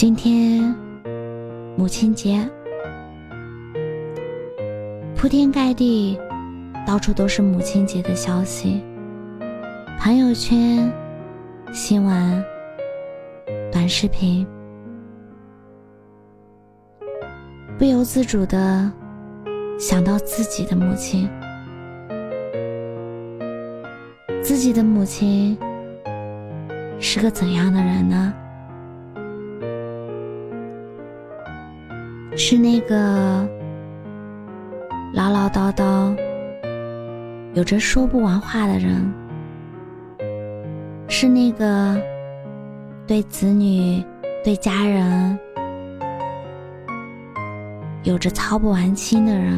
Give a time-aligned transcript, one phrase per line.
[0.00, 0.74] 今天
[1.76, 2.48] 母亲节，
[5.14, 6.18] 铺天盖地，
[6.86, 8.82] 到处都是母亲节的消息，
[9.98, 10.90] 朋友圈、
[11.70, 12.42] 新闻、
[13.70, 14.46] 短视频，
[17.78, 18.90] 不由自主的
[19.78, 21.28] 想到自己的母亲，
[24.42, 25.58] 自己的母亲
[26.98, 28.34] 是个怎样的人呢？
[32.36, 33.46] 是那个
[35.12, 36.16] 唠唠叨叨、
[37.54, 39.12] 有着说不完话的人，
[41.06, 42.00] 是那个
[43.06, 44.02] 对子女、
[44.42, 45.38] 对家人
[48.04, 49.56] 有着操不完心的人，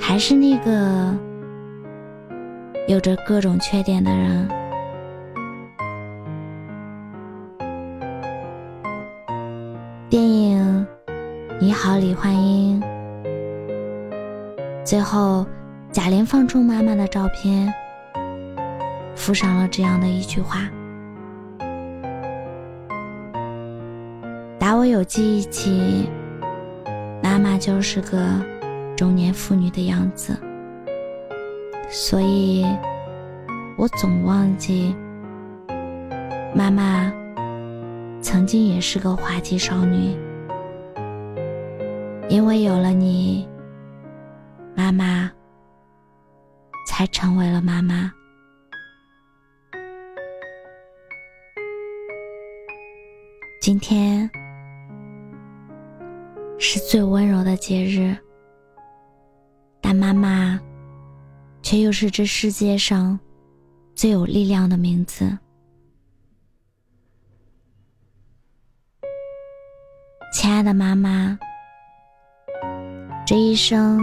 [0.00, 1.14] 还是那个
[2.88, 4.48] 有着各种缺点的人？
[10.14, 10.86] 电影
[11.58, 12.80] 《你好，李焕英》
[14.84, 15.44] 最后，
[15.90, 17.74] 贾玲放出妈妈的照片，
[19.16, 20.70] 附上了这样的一句话
[24.56, 26.08] ：“打我有记忆起，
[27.20, 28.24] 妈妈就是个
[28.96, 30.38] 中年妇女的样子，
[31.90, 32.64] 所以
[33.76, 34.94] 我总忘记
[36.54, 37.12] 妈妈。”
[38.24, 40.16] 曾经也是个花季少女，
[42.30, 43.46] 因为有了你，
[44.74, 45.30] 妈妈
[46.88, 48.10] 才成为了妈妈。
[53.60, 54.28] 今天
[56.58, 58.16] 是最温柔的节日，
[59.82, 60.58] 但妈妈
[61.60, 63.20] 却又是这世界上
[63.94, 65.38] 最有力量的名字。
[70.34, 71.38] 亲爱的妈妈，
[73.24, 74.00] 这一生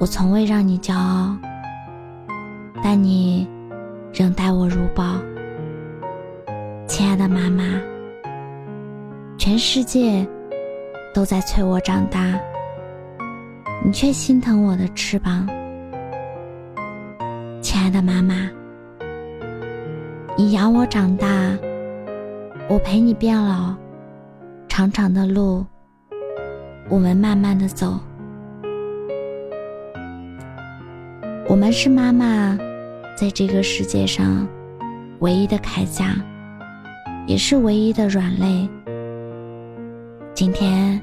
[0.00, 1.36] 我从未让你骄傲，
[2.82, 3.48] 但你
[4.12, 5.14] 仍待我如宝。
[6.88, 7.80] 亲爱的妈妈，
[9.38, 10.26] 全世界
[11.14, 12.36] 都在催我长大，
[13.84, 15.46] 你却心疼我的翅膀。
[17.62, 18.50] 亲爱的妈妈，
[20.36, 21.28] 你养我长大，
[22.68, 23.72] 我陪你变老。
[24.80, 25.62] 长长的路，
[26.88, 28.00] 我们慢慢的走。
[31.46, 32.56] 我们是妈妈
[33.14, 34.48] 在这个世界上
[35.18, 36.16] 唯一的铠甲，
[37.26, 38.66] 也是唯一的软肋。
[40.32, 40.98] 今天，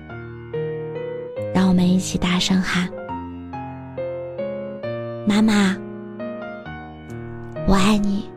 [1.53, 2.89] 让我们一起大声喊
[5.29, 5.77] ：“妈妈，
[7.67, 8.27] 我爱你。”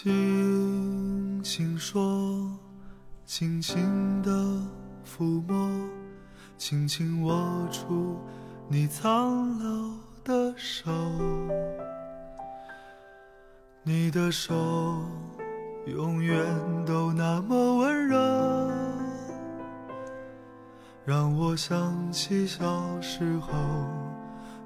[0.00, 2.48] 轻轻说，
[3.26, 4.30] 轻轻的
[5.04, 5.68] 抚摸，
[6.56, 8.16] 轻轻握住
[8.68, 9.90] 你苍老
[10.22, 10.92] 的手。
[13.82, 14.54] 你的手
[15.86, 16.46] 永远
[16.86, 18.70] 都那么温热，
[21.04, 23.52] 让我想起小时候，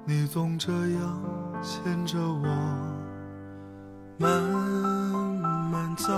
[0.05, 1.23] 你总这样
[1.63, 2.45] 牵着我。
[4.19, 4.72] 慢。
[6.05, 6.11] 走，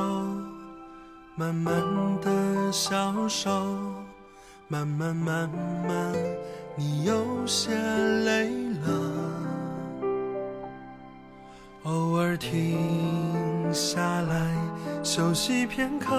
[1.36, 1.76] 慢慢
[2.20, 3.52] 的消瘦，
[4.68, 5.48] 慢慢慢
[5.88, 6.12] 慢，
[6.76, 7.72] 你有些
[8.24, 8.50] 累
[8.84, 8.90] 了。
[11.84, 14.52] 偶尔停下来
[15.04, 16.16] 休息片刻，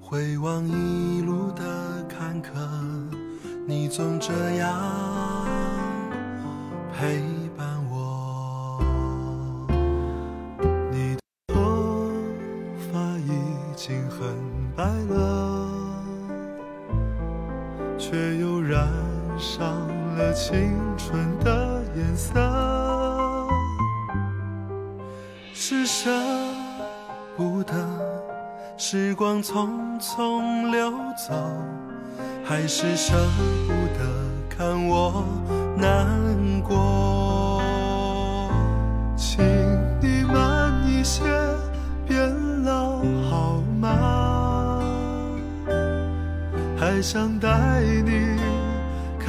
[0.00, 2.48] 回望一路的坎坷，
[3.66, 4.74] 你总这样
[6.96, 7.20] 陪
[20.50, 22.40] 青春的颜色，
[25.52, 26.10] 是舍
[27.36, 27.74] 不得
[28.78, 29.68] 时光匆
[30.00, 30.90] 匆流
[31.28, 31.34] 走，
[32.46, 33.12] 还是舍
[33.66, 34.08] 不得
[34.48, 35.22] 看我
[35.76, 36.08] 难
[36.62, 37.60] 过？
[39.18, 39.44] 请
[40.00, 41.24] 你慢一些，
[42.06, 44.80] 变老好吗？
[46.80, 48.47] 还想带你。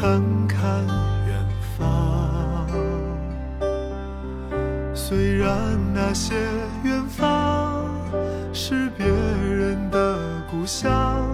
[0.02, 0.58] 看看
[1.28, 1.36] 远
[1.78, 2.66] 方，
[4.96, 6.36] 虽然那些
[6.84, 7.84] 远方
[8.54, 10.18] 是别人的
[10.50, 11.28] 故乡，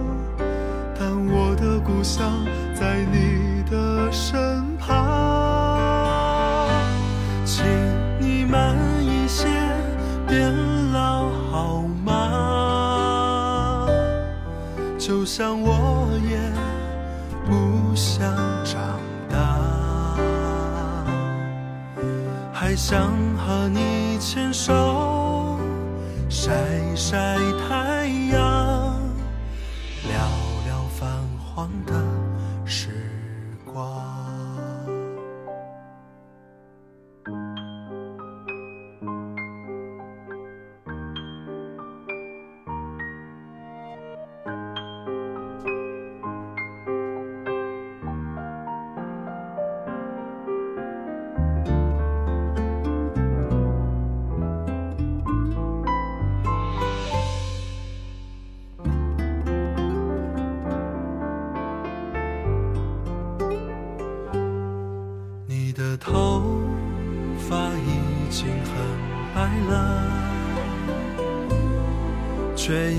[0.98, 6.68] 但我的故乡在你的身旁。
[7.44, 7.64] 请
[8.18, 9.46] 你慢一些，
[10.26, 10.52] 变
[10.90, 13.86] 老好吗？
[14.98, 16.36] 就像我也。
[17.46, 18.34] 不想
[18.64, 18.98] 长
[19.30, 20.16] 大，
[22.52, 25.56] 还想和你牵手
[26.28, 26.52] 晒
[26.96, 27.38] 晒
[27.68, 28.40] 太阳，
[30.08, 30.18] 聊
[30.66, 31.06] 聊泛
[31.38, 31.94] 黄的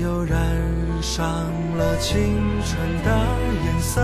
[0.02, 0.36] 又染
[1.02, 1.24] 上
[1.76, 3.26] 了青春的
[3.64, 4.00] 颜色。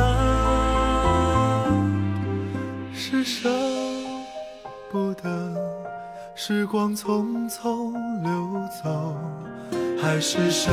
[2.92, 3.48] 是舍
[4.90, 5.54] 不得
[6.34, 7.92] 时光匆匆
[8.22, 8.30] 流
[8.82, 9.16] 走，
[10.00, 10.70] 还是舍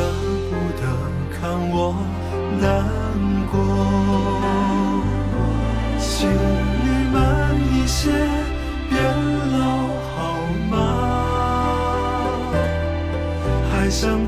[0.50, 0.84] 不得
[1.40, 1.96] 看我
[2.60, 2.86] 难
[3.52, 3.58] 过？
[6.00, 7.86] 请你慢一。
[7.94, 8.10] 些
[8.90, 8.96] 变
[9.52, 9.60] 老
[10.16, 10.16] 好
[10.72, 10.74] 吗？
[13.70, 14.26] 还想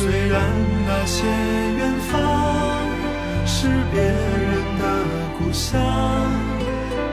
[0.00, 0.40] 虽然
[0.86, 1.26] 那些
[1.76, 2.16] 远方
[3.44, 4.10] 是别人
[4.78, 4.82] 的
[5.38, 5.78] 故乡，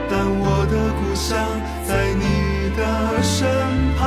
[0.08, 1.36] 但我的故乡
[1.86, 2.24] 在你
[2.74, 2.80] 的
[3.22, 3.46] 身
[3.98, 4.00] 旁。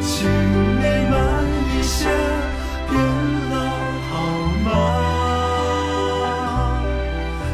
[0.00, 1.16] 请你慢
[1.74, 2.06] 一些
[2.88, 2.94] 变
[3.50, 3.56] 老
[4.08, 4.10] 好
[4.64, 4.66] 吗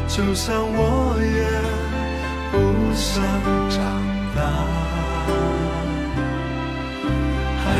[0.07, 0.77] 就像我
[1.19, 1.41] 也
[2.51, 2.53] 不
[2.93, 3.11] 想
[3.67, 3.81] 长
[4.35, 4.39] 大，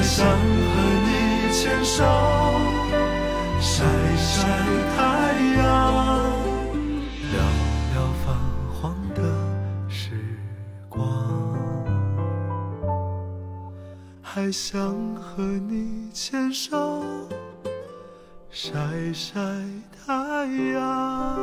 [0.05, 0.37] 想和
[1.03, 2.03] 你牵手
[3.59, 3.83] 晒
[4.15, 4.47] 晒
[4.95, 5.01] 太
[5.57, 5.63] 阳，
[7.31, 7.41] 聊
[7.91, 8.37] 聊泛
[8.71, 9.19] 黄的
[9.89, 10.11] 时
[10.87, 11.03] 光，
[14.21, 17.01] 还想和你牵手
[18.51, 18.79] 晒
[19.11, 19.39] 晒
[20.05, 21.39] 太阳。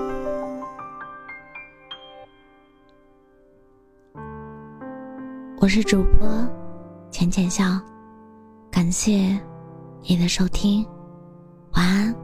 [5.58, 6.28] 我是主播
[7.10, 7.64] 浅浅笑，
[8.82, 9.38] 感谢
[10.02, 10.84] 你的收听
[11.74, 12.21] 晚安。